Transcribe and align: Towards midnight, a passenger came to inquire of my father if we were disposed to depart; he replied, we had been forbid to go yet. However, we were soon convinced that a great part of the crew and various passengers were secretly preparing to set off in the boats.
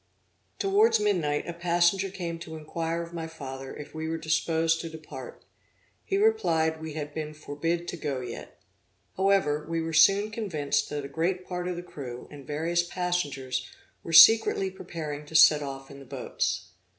Towards 0.57 0.99
midnight, 0.99 1.47
a 1.47 1.53
passenger 1.53 2.09
came 2.09 2.39
to 2.39 2.55
inquire 2.55 3.03
of 3.03 3.13
my 3.13 3.27
father 3.27 3.75
if 3.75 3.93
we 3.93 4.07
were 4.09 4.17
disposed 4.17 4.81
to 4.81 4.89
depart; 4.89 5.45
he 6.03 6.17
replied, 6.17 6.81
we 6.81 6.93
had 6.93 7.13
been 7.13 7.35
forbid 7.35 7.87
to 7.89 7.97
go 7.97 8.19
yet. 8.19 8.59
However, 9.15 9.63
we 9.69 9.79
were 9.79 9.93
soon 9.93 10.31
convinced 10.31 10.89
that 10.89 11.05
a 11.05 11.07
great 11.07 11.45
part 11.45 11.67
of 11.67 11.75
the 11.75 11.83
crew 11.83 12.27
and 12.31 12.47
various 12.47 12.81
passengers 12.81 13.69
were 14.01 14.11
secretly 14.11 14.71
preparing 14.71 15.23
to 15.27 15.35
set 15.35 15.61
off 15.61 15.91
in 15.91 15.99
the 15.99 16.05
boats. 16.05 16.69